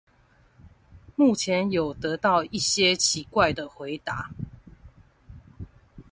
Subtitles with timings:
[1.15, 4.31] 目前有得到一些奇怪的回答